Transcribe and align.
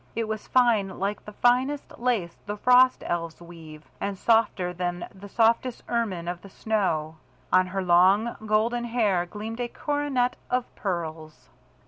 It 0.15 0.27
was 0.27 0.47
fine 0.47 0.97
like 0.97 1.23
the 1.23 1.31
finest 1.31 1.99
lace 1.99 2.35
the 2.47 2.57
frost 2.57 3.03
elves 3.05 3.39
weave, 3.39 3.83
and 4.01 4.17
softer 4.17 4.73
than 4.73 5.07
the 5.13 5.29
softest 5.29 5.83
ermine 5.87 6.27
of 6.27 6.41
the 6.41 6.49
snow. 6.49 7.17
On 7.53 7.67
her 7.67 7.83
long 7.83 8.35
golden 8.47 8.85
hair 8.85 9.27
gleamed 9.27 9.59
a 9.59 9.67
coronet 9.67 10.37
of 10.49 10.73
pearls. 10.73 11.49